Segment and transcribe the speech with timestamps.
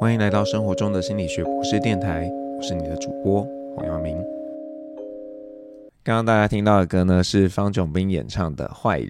[0.00, 4.16] 欢迎来到生活中的心理学博士电台，我是你的主播黄耀明。
[6.04, 9.08] 刚刚大家听到的歌呢，是方炯斌演唱的《坏人》。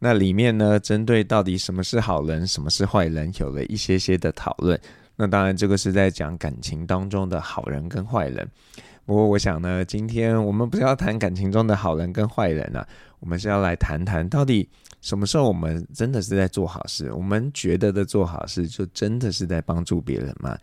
[0.00, 4.76] 那里面呢，针对到底什么是好人，什么是坏人，有了一些些的讨论。
[5.20, 8.48] 那当然，这个是在讲感情当中的好人跟坏人。
[9.04, 12.86] 不过，我想呢，今天我们不是要谈感情中的好人跟坏人啊，
[13.18, 14.68] 我们是要来谈谈到底。
[15.00, 17.10] 什么时候我们真的是在做好事？
[17.12, 20.56] 我们觉得的做好事，就真的是在帮助别人吗？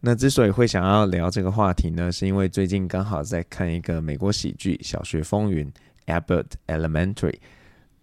[0.00, 5.66] 那之所以会想要聊这个话题呢，是因为最近刚好在看一个美国喜剧《小学风云》
[6.20, 7.38] （Abbott Elementary）。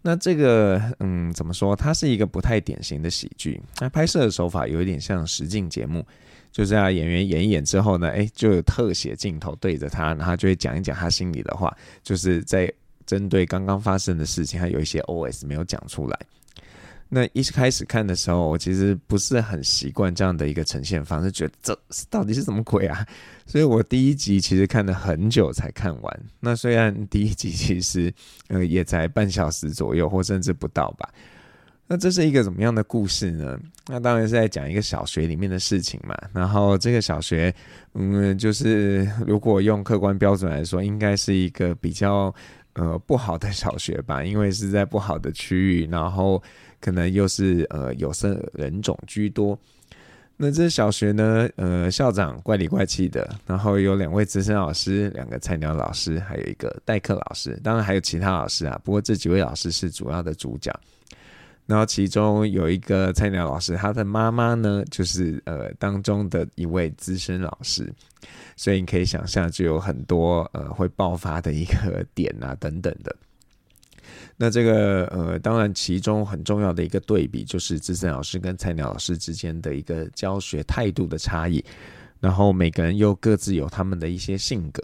[0.05, 1.75] 那这个，嗯，怎么说？
[1.75, 3.59] 它是一个不太典型的喜剧。
[3.79, 6.05] 那拍摄的手法有一点像实境节目，
[6.51, 12.71] 就是啊，演员演一演之后呢，诶，就有特写镜头对着他，然后就会讲一讲他心里的话，就是在。
[13.05, 16.19] 针对刚刚发生的事情，还有一些 OS 没有讲出来。
[17.07, 21.79] 那一开始看的时候，我其实不是很习惯这样的一个呈现方式，觉得这
[22.09, 23.05] 到底是什么鬼啊？
[23.45, 26.23] 所以我第一集其实看了很久才看完。
[26.39, 28.11] 那虽然第一集其实
[28.47, 31.07] 呃也才半小时左右，或甚至不到吧。
[31.87, 33.57] 那这是一个怎么样的故事呢？
[33.87, 36.17] 那当然是在讲一个小学里面的事情嘛。
[36.33, 37.53] 然后这个小学，
[37.93, 42.33] 嗯，就是如果用客观标准来说，应该是一个比较。
[42.75, 46.41] 呃，不好的小学吧，因为是在不好的区域，然后
[46.79, 49.57] 可能又是呃有色人种居多。
[50.37, 58.77] 那这小学呢，呃，校长怪里怪气的，然后有两位资深老师，两个菜鸟老师，还有一个代课老师，当然还有其他老师啊。
[58.83, 60.77] 不过这几位老师是主要的主角。
[61.67, 67.91] 然后其中有一个菜鸟老师，他的妈妈呢，就是呃当中的一位资深老师，
[68.55, 73.15] 所以你可以想象，就有很多呃会爆发的一个 点啊等等的。
[74.37, 81.63] 那这个呃，当然其中很重要的一个对比，就是资深老师跟菜鸟老师之间的一个教学态度的差异，
[82.19, 84.83] 然后每个人又各自有他们的一些性格。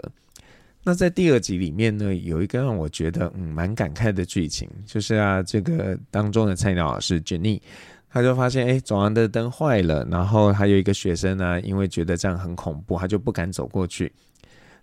[0.84, 7.62] 那在第二集里面呢，有一个让我觉得嗯蛮感慨的剧情，就是啊这个当中的菜鸟老师 Jenny，
[8.10, 14.12] 他就发现哎走廊的灯坏了，然后还有一个学生呢，因为觉得这样很恐怖，他就不敢走过去。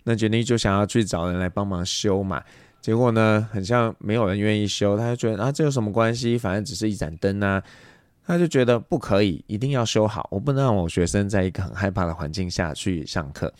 [0.05, 2.41] 那 Jenny 就想要去找人来帮忙修嘛，
[2.79, 7.61] 结果呢，很像没有人愿意修，他就觉得啊这有什么关系，反正只是一盏灯啊，
[8.25, 13.53] 他就觉得不可以，一定要修好，我不能让我学生在一个很害怕的环境下去上课。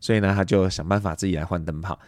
[0.00, 1.98] 所以呢，他就想办法自己来换灯泡。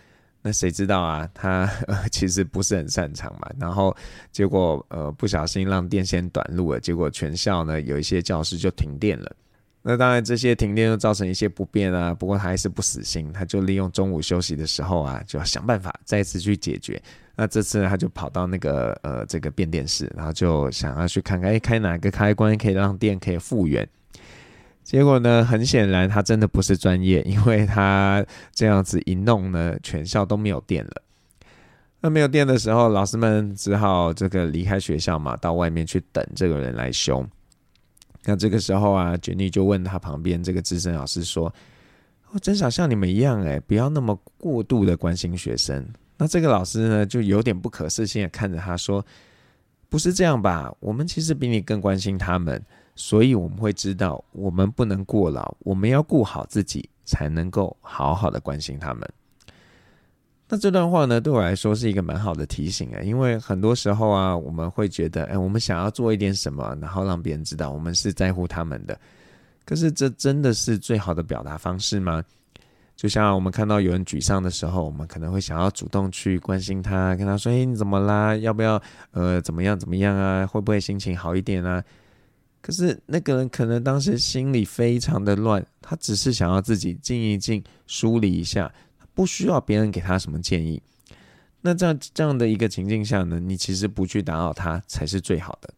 [0.43, 3.51] 那谁知道啊，他呃 其实不是很擅长嘛。
[3.59, 3.95] 然后
[4.33, 9.31] 结果呃不小心让电线短路了，结果全校呢有一些教室就停电了。
[9.83, 12.15] 那当然这些停电又造成一些不便啊。
[12.15, 17.03] 不过他还是不死心，他就利用中午休息的时候啊，就要想办法再次去解决。
[17.37, 23.87] 那这次呢，他就跑到那个呃这个变电室，然后就想要去看看，哎，开哪个开关可以让电可以复原。
[24.91, 31.03] 结果呢，很显然他真的不是专业，因为他这样子一弄呢，全校都没有电了。
[32.01, 37.25] 那没有电的时候，老师们只好这个离开学校嘛，到外面去等这个人来修。
[38.25, 41.55] 那这个时候啊杰尼就问他旁边这个资深老师说
[42.35, 45.87] ：“我真想像你们一样，哎，不要那么过度的关心学生。”
[46.19, 49.07] 那这个老师呢，就有点不可置信的看着他说
[49.89, 50.75] ：“不是这样吧？
[50.81, 52.61] 我们其实比你更关心他们。”
[53.03, 59.09] 所以我们会知道，我们不能过劳，我们要顾好自己，才能够好好的关心他们。
[60.47, 69.01] 那这段话呢，对我来说是一个蛮好的提醒啊，因为很多时候啊，我们会觉得，哎，我们想要做一点什么，然后让别人知道我们是在乎他们的。
[69.65, 72.23] 可是，这真的是最好的表达方式吗？
[72.97, 78.37] 就像我们看到有人沮丧的时候，我们可能会想要主动去关心他，跟他说：“哎，你怎么啦？
[78.37, 80.47] 要不要呃，怎么样怎么样啊？
[80.47, 81.83] 会不会心情好一点啊？”
[82.61, 88.73] 可是那个人可能当时心里非常的乱，他只是想要自己静一静，梳理一下，
[89.15, 90.81] 不需要别人给他什么建议。
[91.63, 95.73] 那这样这样的一个情境下呢，你其实不去打扰他才是最好的。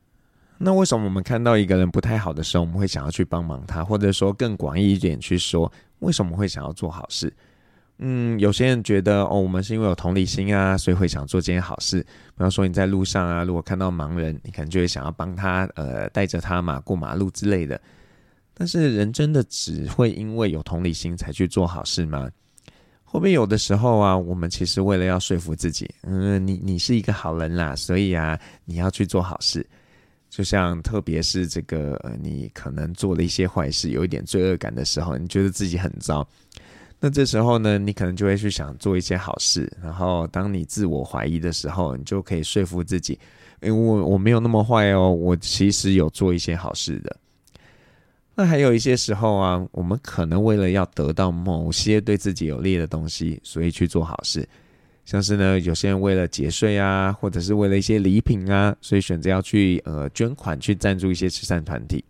[0.58, 7.32] 那为什么我们看到一个人不太好的时候，我们会想要去帮忙他，或者说更广义一点去说，为什么会想要做好事？
[8.04, 12.00] 嗯，有些人觉得哦，我们是因为有同理心啊，所以会想做这件好事。
[12.02, 17.80] 比方说你在路上啊，如果看到盲人，你可能就会想要帮他，呃，带着他嘛，过马路之类的。
[18.54, 22.28] 但是人真的只会因为有同理心才去做好事吗？
[23.04, 29.64] 会不会有的时候啊，我们其实为了要说服自己，嗯，你你是一个好人啦，所以啊，你要去做好事。
[30.28, 36.26] 就像特别是这个，呃，你可能做了一些坏事，有一点罪恶感的时候，你觉得自己很糟。
[37.04, 43.18] 那这时候呢，你可能就会去想做一些好事，然后当你自我怀疑的时候，你就可以说服自己，
[43.60, 47.16] 因为我我没有那么坏哦，我其实有做一些好事的。
[48.36, 54.48] 那还有一些时候啊，我们可能为了要得到某些对自己有利的东西，所以去做好事。
[55.04, 62.04] 像是呢，有些人为了节税啊，或者是为了一些礼品啊，所以选择要去呃捐款去赞助一些慈善团体。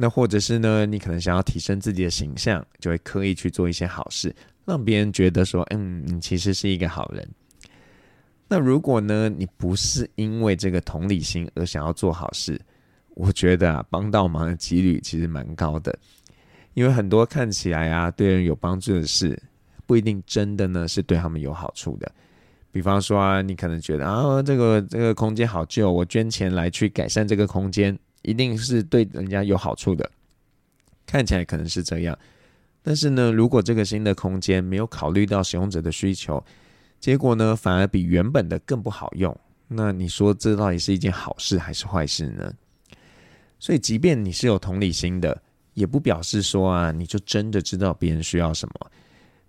[0.00, 4.32] 那或者是呢，你可能想要提升自己的形象，就会刻意去做一些好事，
[4.64, 7.28] 让别人觉得说，嗯，你其实是一个好人。
[8.46, 12.60] 那如果呢，你不是因为这个同理心而想要做好事，
[13.14, 15.92] 我觉得啊，帮到忙的几率其实蛮高的，
[16.74, 19.36] 因为很多看起来啊对人有帮助的事，
[19.84, 22.08] 不一定真的呢是对他们有好处的。
[22.70, 30.10] 比方说啊，你可能觉得啊，这个这个空间好旧，我捐钱来去改善这个空间，一定是对人家有好处的。
[31.06, 32.18] 看起来可能是这样，
[32.82, 36.44] 但是呢，如果这个新的空间没有考虑到使用者的需求，
[37.00, 39.34] 结果呢反而比原本的更不好用，
[39.68, 42.52] 那你说这到底是一件好事还是坏事呢？
[43.58, 45.42] 所以，即便你是有同理心的，
[45.74, 48.90] 也不表示说啊，你就真的知道别人需要什么。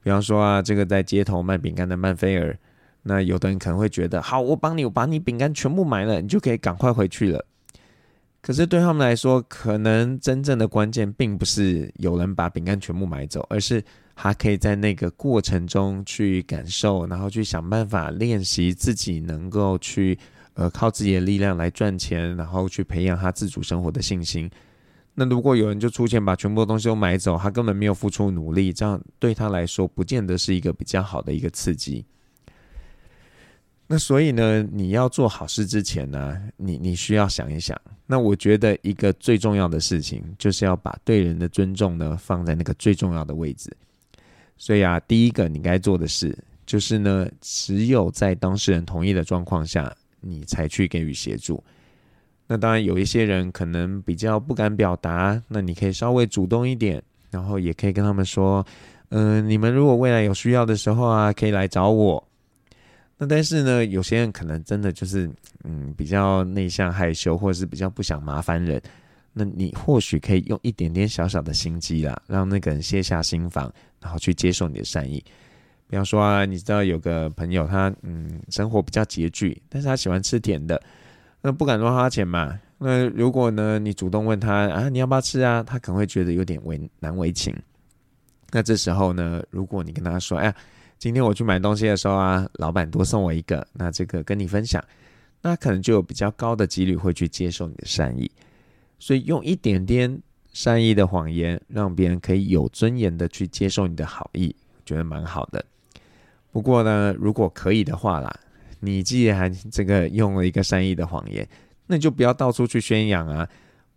[0.01, 2.57] 比方说啊，这个在街头卖饼干的曼菲尔，
[3.03, 7.45] 那有的人可能会觉得，好，我帮你，我把你饼干全部买了，你就可以赶快回去了。
[8.41, 13.83] 可是对他们来说，可能真正的关键并不是有人把饼干全部买走，而是
[14.15, 20.17] 他可以在那个过程中去感受，然后去想办法练习自己能够去。
[20.55, 24.49] 呃，靠自己的力量来赚钱，然后去培养他自主生活的信心。
[25.13, 32.05] 那如果有人就出钱把全部东西都买走，他根本没有付出努力，这样对他来说不见得是一个比较好的一个刺激。
[33.91, 37.75] 那所以呢，你要做好事之前呢，你你需要想一想。
[38.05, 43.75] 那我觉得一个最重要的事情，就是要把对人的尊重呢放在那个最重要的位置。
[44.57, 46.37] 所以啊，第一个你该做的事，
[46.67, 49.93] 就是呢，只有在当事人同意的状况下。
[50.21, 51.63] 你才去给予协助。
[52.45, 57.01] 那当然有一些人可能比较不敢表达，那你可以稍微主动一点，
[57.31, 58.61] 然后也可以跟他们说，
[59.11, 62.21] 嗯、你们如果未来有需要的时候啊，可以来找我。
[63.21, 65.29] 那但是呢，有些人可能真的就是
[65.65, 68.81] 嗯比较内向害羞，或者是比较不想麻烦人，
[69.33, 73.69] 那你或许可以用一点点小小的心机啦，让那个人卸下心防，
[74.01, 75.21] 然后去接受你的善意。
[75.89, 80.81] 比方说啊，你知道有个朋友他，他嗯生活比较拮据，但是他喜欢吃甜的，
[81.41, 82.57] 那不敢乱花钱嘛。
[82.77, 85.61] 那如果呢，你主动问他啊，你要不要吃啊？
[85.61, 87.53] 他可能会觉得有点为难为情。
[88.51, 90.55] 那这时候呢，如果你跟他说，哎呀，
[90.99, 94.83] 今天我去买东西的时候啊，老板多送我一个，那这个跟你分享，
[95.41, 98.29] 那可能就有比较高的几率会去接受你的善意。
[98.99, 104.53] 所以用一点点善意的谎言，让别人可以有尊严的去接受你的好意，
[104.85, 105.63] 觉得蛮好的。
[106.51, 108.29] 不过呢，如果可以的话啦，
[108.81, 111.47] 你既然这个用了一个善意的谎言，
[111.87, 113.47] 那就不要到处去宣扬啊，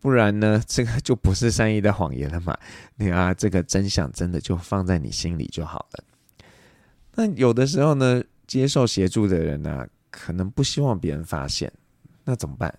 [0.00, 2.56] 不然呢， 这个就不是善意的谎言了嘛。
[2.94, 6.04] 你啊，这个真相真的就放在你心里就好了。
[7.14, 11.72] 那有的时候呢，接受协助的人呢、可能不希望别人发现，
[12.24, 12.72] 那怎么办？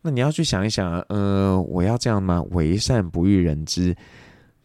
[0.00, 2.42] 那你要去想一想，呃，我要这样吗？
[2.50, 3.94] 为善不欲人知。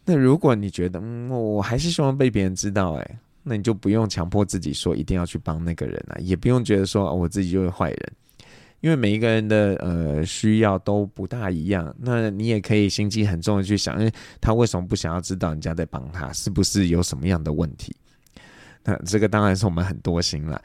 [0.05, 3.19] 那如果你觉得，嗯，我还是希望被别人知道，哎。
[3.45, 8.13] 那你就不用强迫自己说一定要去帮那个人啊，也不用觉得说，我自己就是坏人，
[8.79, 11.94] 因为每一个人的呃需要都不大一样。
[11.99, 16.31] 那你也可以心机很重的去想，诶，他为什么不想要知道人家在帮他？
[16.31, 17.94] 是不是有什么样的问题？
[18.83, 20.61] 那这个当然是我们很多心了。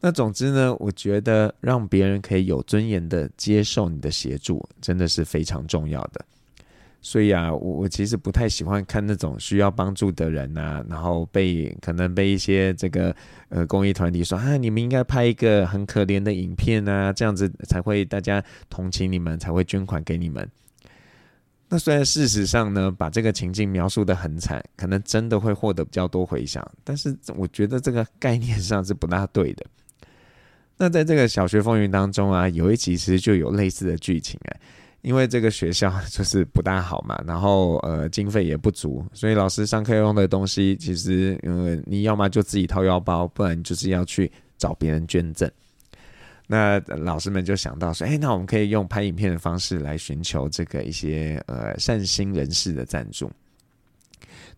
[0.00, 6.24] 那总之呢，我觉得让别人可以有尊严的接受你的协助，真的是非常重要的。
[7.02, 13.14] 所以啊，我我其实不太喜欢看那种需要帮助的人啊，然后被可能被一些这个
[13.48, 20.46] 呃公益团体说啊，你们应该拍一个很可怜的影片啊，这样子才会大家同情你们，才会捐款给你们。
[21.72, 29.64] 那虽然事实上呢，把这个情境描述得很惨，可能真的会获得比较多回响，但是我觉得这个概念上是不大对的。
[30.76, 34.60] 那在这个小学风云当中啊，有一集其实就有类似的剧情哎。
[35.02, 45.50] 因为这个学校 就是不大好嘛，然后呃经费也不足，所以老师上课用的东西，其实呃你要么就自己掏腰包，不然就是要去找别人捐赠。
[46.52, 53.30] 那老师们就想到说，哎，那我们可以用拍影片的方式来寻求这个一些呃善心人士的赞助。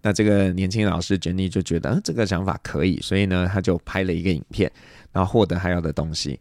[0.00, 4.72] 那这个年轻老师 Jenny 就觉得，嗯，这个想法可以，所以呢他就拍了一个影片，
[5.12, 6.40] 然后获得他要的东西。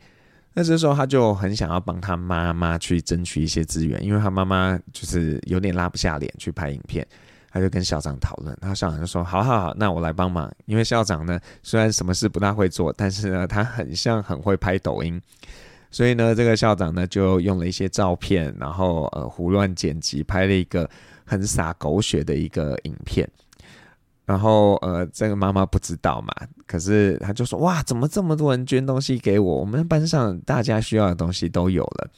[0.53, 7.05] 那这时候他就很想要帮他妈妈去争取一些资源，因为他妈妈就是有点拉不下脸去拍影片，
[7.51, 15.21] 他就跟校长讨论，然后校长就说：“好好好，那我来帮忙。”因为校长呢虽然什么事不大会做，但是呢他很像很会拍抖音，
[15.91, 20.89] 所以呢，这个校长呢就用了一些照片，然后呃胡乱剪辑，拍了一个
[21.25, 23.29] 很洒狗血的一个影片。
[24.23, 26.33] 然后呃，这个妈妈不知道嘛，
[26.65, 29.59] 可是他就说：“哇，怎么这么多人捐东西给我？
[29.59, 32.09] 我们班上大家需要的东西都有了。”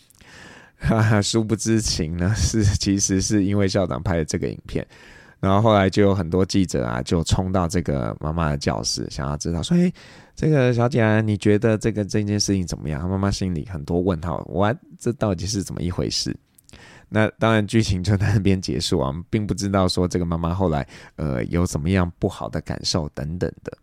[0.77, 4.85] 哈哈，殊不知情呢，是其实是因为校长拍的这个影片。
[5.43, 9.93] 然后后来就有很多记者啊，就冲到这个妈妈的教室，想要知道说：“诶，
[10.37, 16.33] 这个小姐啊，你觉得这个这件事情怎么样？”她妈妈心里很多问号，哇，这到底是怎么一回事？
[17.09, 23.77] 那当然剧情就在那边结束啊，我们并不知道说这个妈妈后来呃有怎么样不好的感受等等的。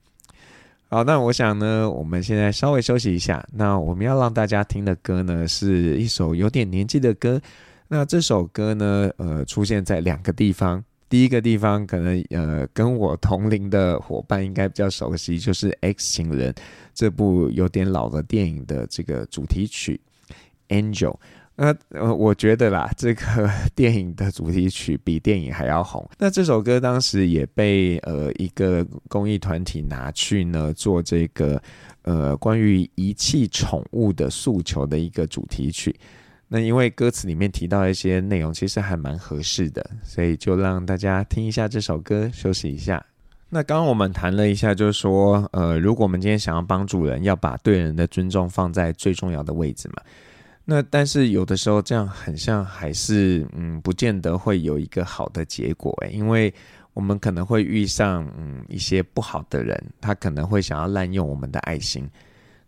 [0.88, 3.47] 好，那我想呢，我们现在稍微休息一下。
[3.52, 7.38] 那我们要让大家听的歌呢，是一首有点年纪的歌。
[7.87, 10.83] 那这首歌呢，呃，出现在两个地方。
[11.11, 16.52] 第一个地方可能呃跟我同龄的伙伴应该比较熟悉，就是《X 情人》
[16.95, 20.00] 这部有点老的电影的这个主题曲
[20.75, 21.11] 《Angel》。
[21.57, 26.09] 那呃我觉得啦，这个电影的主题曲 比电影还要红。
[26.17, 31.61] 那这首歌当时也被呃一个公益团体拿去呢做这个
[32.02, 35.95] 呃关于遗弃宠物的诉求的一个主题曲。
[36.52, 43.00] 那因为歌词里面提到一些内容，其实还蛮合适的，所以就让大家听一下这首歌，休息一下。
[43.49, 50.02] 那刚刚我们谈了一下，就是说，呃，如果我们今天想要帮助人，要把对人的尊重放在最重要的位置嘛。
[50.64, 56.52] 那但是有的时候这样很像还是，嗯，不见得会有一个好的结果诶，因为
[56.95, 62.09] 我们可能会遇上，嗯，一些不好的人，他可能会想要滥用我们的爱心。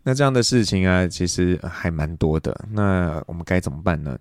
[0.03, 2.67] 那这样的事情啊，其实还蛮多的。
[2.71, 4.19] 那我们该怎么办呢？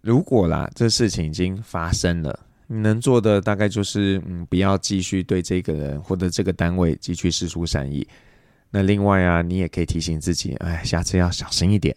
[0.00, 8.06] 如果啦，这事情已经发生了，你能做的大概就是，嗯，不要继续对这个人或者这个单位继续释出善意。
[8.70, 11.94] 那另外啊，你也可以提醒自己，哎，下次要小心一点。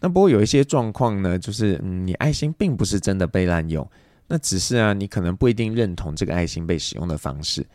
[0.00, 3.86] 那不过有一些状况呢，就是，嗯，你爱心并不是真的被滥用，
[4.26, 7.66] 那只是啊，你可能不一定认同这个爱心被使用的方式。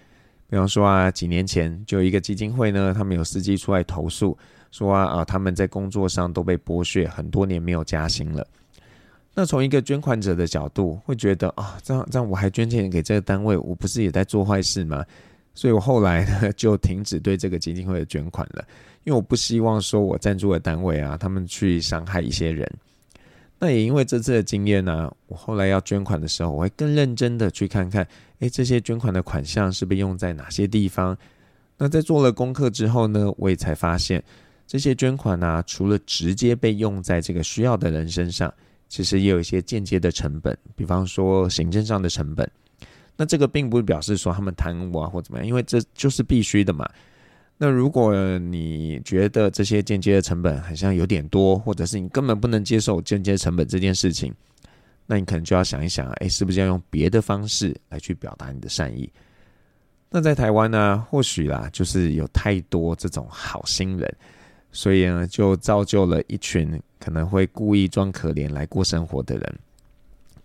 [0.55, 4.37] 比方说啊，几年前就一个基金会呢，他们有司机出来投诉，
[4.71, 8.47] 说啊啊，他们在工作上都被剥削，很多年没有加薪了。
[9.33, 15.03] 那从一个捐款者的角度，会觉得啊，这样这样我还捐钱给这个单位，我不是也在做坏事吗？
[15.53, 18.65] 所以我后来呢就停止对这个基金会的捐款了，
[19.03, 22.65] 因为我不希望说我赞助的单位啊，他们去伤害一些人。
[23.65, 28.07] 那也因为这次的经验呢、我后来要捐款的时候，我会更认真的去看看，
[28.37, 31.17] 诶，这些捐款的款项是被用在哪些地方？
[31.75, 34.23] 那在做了功课之后呢，我也才发现，
[34.67, 38.53] 这些捐款呢、除了直接被用在这个需要的人身上，
[38.87, 42.47] 其实也有一些间接的成本，比方说行政上的成本。
[43.17, 46.87] 那这个并不表示说他们贪污啊或怎么样，因为这就是必须的嘛。
[47.57, 54.33] 那如果你觉得这些间接的成本好像有点多，或者是你根本不能接受间接成本这件事情，
[55.05, 59.09] 那你可能就要想一想，哎，是不是要用别的方式来去表达你的善意？
[60.09, 64.15] 那在台湾呢，或许啦，就是有太多这种好心人，
[64.71, 69.59] 所以呢，就造就了一群可能会故意装可怜来过生活的人。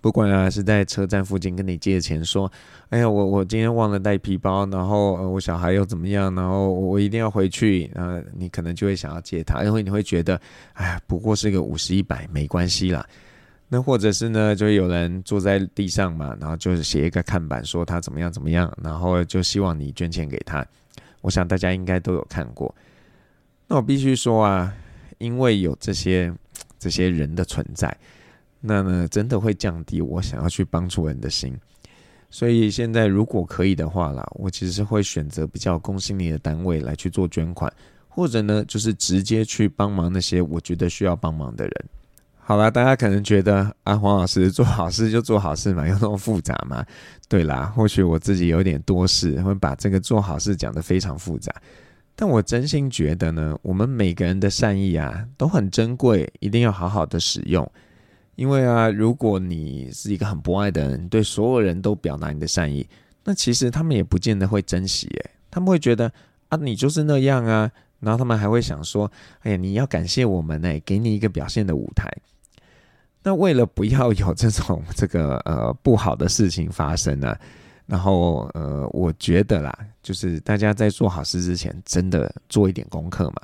[0.01, 2.51] 不管啊，是在车站附近跟你借钱，说
[2.89, 10.41] ：“哎呀，我我今天忘了带皮包，然后呃我小孩又怎么样，然后我一定要回去。”呃，你可能就会想要借他，因为你会觉得，
[10.73, 13.07] 哎呀，不过是个五十一百，没关系啦。
[13.69, 20.67] 那或者是呢，就有人坐在地上嘛，然后就是写一个看板，说他怎么样怎么样，然后就希望你捐钱给他。
[21.21, 22.75] 我想大家应该都有看过。
[23.69, 24.75] 那我必须说啊，
[25.19, 26.33] 因为有这些
[26.79, 27.95] 这些人的存在。
[28.61, 31.57] 那呢，真的会降低我想要去帮助人的心，
[32.29, 37.73] 所以现在如果可以的话啦，我其实会选择比较公信力的单位来去做捐款，
[38.09, 41.75] 或者呢，就是直接去帮忙那些我觉得需要帮忙的人。
[42.37, 46.85] 好啦，大家可能觉得啊，黄老师做好事就做好事嘛，有那么复杂吗？
[47.29, 51.55] 对啦，或许我自己有点多事，会把这个做好事讲得非常复杂，
[52.17, 57.67] 但我真心觉得呢，我们每个人的善意啊都很珍贵，一定要好好的使用。
[58.41, 62.89] 因为啊，如果你是一个很博爱的人，对所有人都表达你的善意，
[63.23, 65.07] 那其实他们也不见得会珍惜。
[65.09, 66.11] 诶，他们会觉得
[66.49, 72.11] 啊，你就是那样啊，然后他们还会想说，哎呀，你要感谢我们呢，给你一个表现的舞台。
[73.23, 77.37] 那为了不要有这种这个呃不好的事情发生呢，
[77.85, 83.43] 然后呃，我觉得啦，就是大家在做好事之前，真的做一点功课嘛。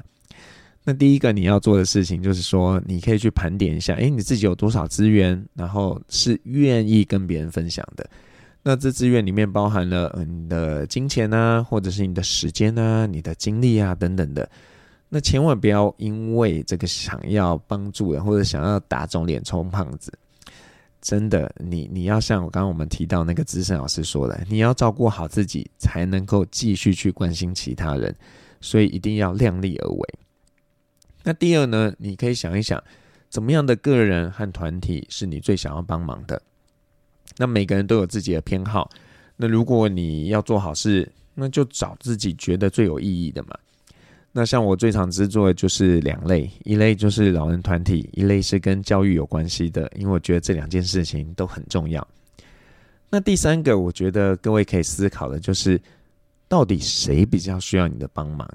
[0.89, 8.09] 那第一个你要做的事情就是说，你可以去盘点一下，诶，你自己有多少资源，然后是愿意跟别人分享的。
[8.63, 14.49] 那这资源里面包含了你的金钱啊，或者是你的时间啊、你的精力啊等等的。
[15.09, 20.13] 那千万不要因为这个想要帮助人或者想要打肿脸充胖子。
[21.03, 28.15] 真的，你你要像我刚刚我们提到那个资深老师说的，你要照顾好自己，才能够继续去关心其他人，
[28.61, 30.15] 所以一定要量力而为。
[31.29, 32.81] 那第二呢，你可以想一想，
[33.29, 36.41] 怎么样的个人和团体是你最想要帮忙的？
[37.37, 38.89] 那每个人都有自己的偏好，
[39.35, 43.59] 那如果你要做好事，那就找自己觉得最有意义的嘛。
[44.31, 52.07] 那像我最常制作的就是两类，一类就是老人团体，一类是跟教育有关系的，因为我觉得这两件事情都很重要。
[53.11, 55.81] 那第三个，我觉得各位可以思考的就是，
[56.47, 58.49] 到底谁比较需要你的帮忙？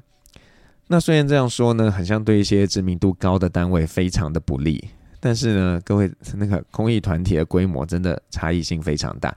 [0.92, 4.90] 那虽然这样说呢，很像对一些知名度高的单位非常的不利，
[5.22, 9.34] 但是呢，各位那个公益团体的规模真的差异性非常大，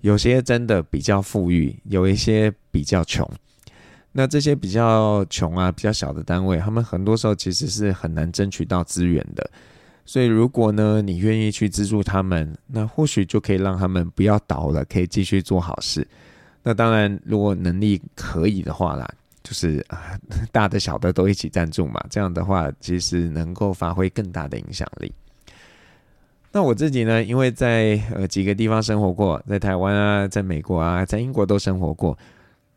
[0.00, 3.30] 有些真的比较富裕，有一些比较穷。
[4.10, 9.50] 那这些比较穷啊、比较小的单位，他们很多时候其实是很难争取到资源的。
[10.06, 16.08] 所以，如果呢你愿意去资助他们，那或许就可以让他们不要倒了，可以继续做好事。
[16.62, 19.06] 那当然，如果能力可以的话啦，
[19.46, 20.18] 就是啊，
[20.50, 22.04] 大的小的都一起赞助嘛。
[22.10, 25.12] 这样的话，其实能够发挥更大的影响力。
[26.50, 32.18] 那我自己呢，因为在呃几个地方生活过，在台湾啊，在美国啊，在英国都生活过。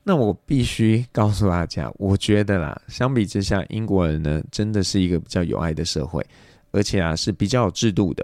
[0.04, 6.24] 那我必须告诉大家，我觉得啦，相比之下，英国人呢真的是一个比较有爱的社会，
[6.70, 8.24] 而且啊是比较有制度的。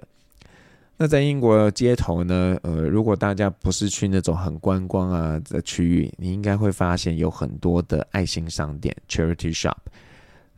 [0.98, 9.76] 那在英国街头呢，呃，如果大家不是去那种很观光啊的区域，你应该会发现有很多的爱心商店 （charity shop）。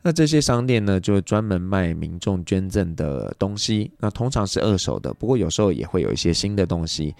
[0.00, 7.12] 那这些商店呢，就专门卖民众捐赠的东西，那通常是二手的，不过有时候也会有一些新的东西。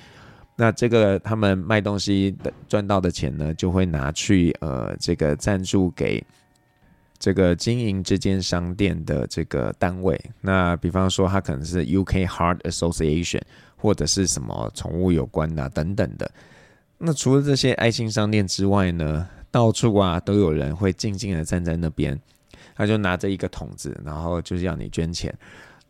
[0.55, 2.33] 那这个他们卖东西
[2.69, 6.25] 赚到的钱呢，就会拿去呃这个赞助给
[7.19, 10.21] 这个经营这间商店的这个单位。
[10.41, 13.43] 那比方说，他可能是 UK Heart Association
[13.77, 16.31] 或者是什么宠物有关的、等等的。
[16.99, 22.19] 那除了这些爱心商店之外呢，到处啊都有人会静静的站在那边，
[22.75, 25.33] 他就拿着一个桶子，然后就是要你捐钱。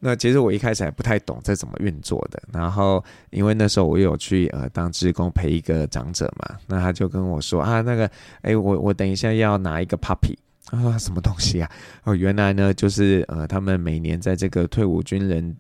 [0.01, 8.09] 那其实我一开始还不太懂这怎么运作的，然后因为那时候我有去呃当职工陪一个长者嘛，那他就跟我说啊，那个
[8.43, 10.37] 哎、我我等一下要拿一个 puppy，
[10.71, 11.71] 啊什么东西啊？
[12.05, 15.57] 哦原来呢就是呃他们每年在这个退伍军人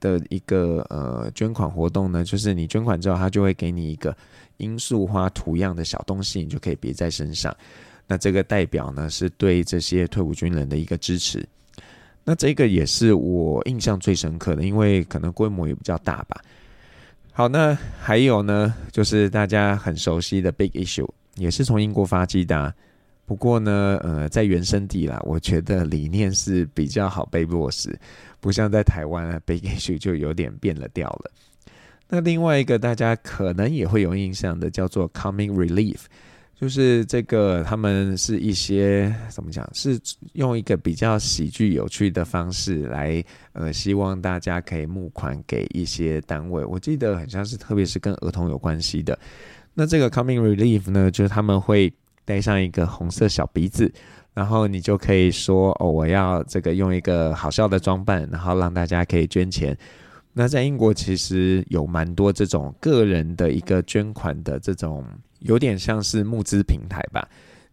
[0.00, 4.16] 的一个呃捐款活动呢，就是你捐款之后，他就会给你一个
[4.58, 7.54] 罂粟花图样的小东西，你就可以别在身上。
[8.06, 11.46] 那这个代表呢是对这些退伍军人的一个支持。
[12.24, 16.40] 那这个也是我印象最深刻的，因为可能规模也比较大吧。
[17.32, 22.74] 好，那还有呢，就是大家很熟悉的 Big Issue，也是从英国发迹的。
[23.28, 27.94] 不过呢，呃，在原生地啦，我觉得理念是比较好被落实，
[28.40, 31.30] 不像在台湾啊，Big Issue 就有点变了调了。
[32.08, 36.06] 那另外一个大家可能也会有印象的，叫做 “Coming Relief。
[36.58, 39.68] 就是这个，他们是一些怎么讲？
[39.74, 40.00] 是
[40.32, 46.64] 用一个比较喜剧、有趣的方式来，呃，希望大家可以募款给一些单位。
[46.64, 49.16] 我记得很像是，特别是跟儿童有关系的。
[49.74, 51.92] 那这个 “Coming Relief 呢，就是他们会
[52.28, 53.90] 戴上一个红色小鼻子，
[54.34, 59.74] 然后你就可以说：“哦，我要这个用一个好笑的装扮，然后让大家可以捐钱。”
[60.34, 65.02] 那在英国其实有蛮多这种个人的一个捐款的这种。
[65.40, 67.24] 有点像是募资平台吧，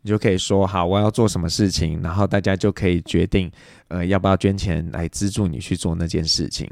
[0.04, 3.52] 你就可以说好，我要做什么事情，然后大家就可以决定，
[3.88, 6.70] 呃，要不要捐钱来资助你去做那件事情。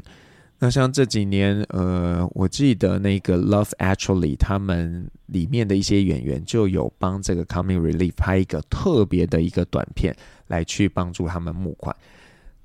[0.64, 11.94] 那像这几年，呃，我记得那个 Love Actually 他们里面的一些演员就有帮这个 Coming Relief 拍一个特别的一个短片，来去帮助他们募款。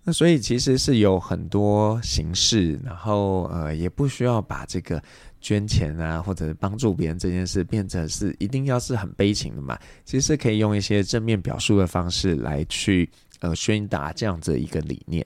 [0.06, 5.04] 那所以其实是有很多形式，然后呃，也不需要把这个。
[5.42, 9.80] 捐钱啊，或者帮助别人这件事，变成是一定要是很悲情的嘛？
[10.04, 13.10] 其实可以用一些正面表述的方式来去
[13.40, 15.26] 呃宣达这样子一个理念。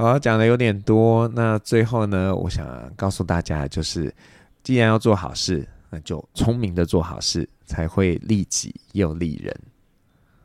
[0.00, 4.14] 好，讲的有点多，那最后呢，我想告诉大家，就是
[4.62, 9.52] 既然要做好事，那就聪明的做好事，才会利己又利人。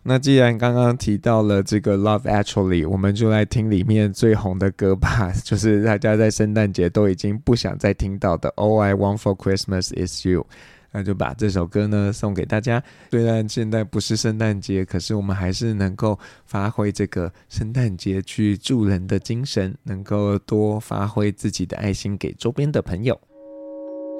[0.01, 10.47] 那既然刚刚提到了这个 Love Actually，我们就来听里面最红的歌吧， 就是大家在圣诞节都已经不想再听到的 All I Want for Christmas Is You。
[10.93, 12.81] 那就把这首歌呢送给大家。
[13.09, 23.19] 虽然现在不是圣诞节，可是我们还是能够发挥这个圣诞节去助人的精神，能够多发挥自己的爱心给周边的朋友。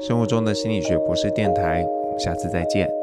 [0.02, 3.03] 生活中的心理学博士电台，我们下次再见。